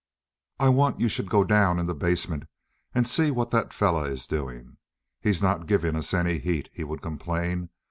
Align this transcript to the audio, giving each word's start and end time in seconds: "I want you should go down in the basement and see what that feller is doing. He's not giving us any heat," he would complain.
"I 0.59 0.69
want 0.69 0.99
you 0.99 1.07
should 1.07 1.29
go 1.29 1.43
down 1.43 1.77
in 1.77 1.85
the 1.85 1.93
basement 1.93 2.45
and 2.95 3.07
see 3.07 3.29
what 3.29 3.51
that 3.51 3.71
feller 3.71 4.09
is 4.09 4.25
doing. 4.25 4.77
He's 5.19 5.43
not 5.43 5.67
giving 5.67 5.95
us 5.95 6.11
any 6.11 6.39
heat," 6.39 6.71
he 6.73 6.83
would 6.83 7.03
complain. 7.03 7.69